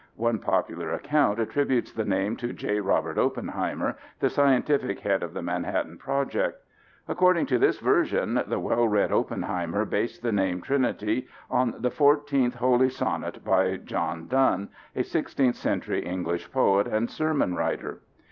One 0.15 0.39
popular 0.39 0.91
account 0.93 1.37
attributes 1.37 1.93
the 1.93 2.05
name 2.05 2.35
to 2.37 2.53
J. 2.53 2.79
Robert 2.79 3.19
Oppenheimer, 3.19 3.97
the 4.19 4.31
scientific 4.31 5.01
head 5.01 5.21
of 5.21 5.35
the 5.35 5.43
Manhattan 5.43 5.99
Project. 5.99 6.63
According 7.07 7.45
to 7.45 7.59
this 7.59 7.77
version, 7.79 8.41
the 8.47 8.57
well 8.59 8.87
read 8.87 9.11
Oppenheimer 9.11 9.85
based 9.85 10.23
the 10.23 10.31
name 10.31 10.59
Trinity 10.63 11.27
on 11.51 11.75
the 11.77 11.91
fourteenth 11.91 12.55
Holy 12.55 12.89
Sonnet 12.89 13.43
by 13.45 13.77
John 13.77 14.25
Donne, 14.27 14.69
a 14.95 15.01
16th 15.03 15.53
century 15.55 16.03
English 16.03 16.51
poet 16.51 16.87
and 16.87 17.07
sermon 17.07 17.53
writer. 17.55 17.99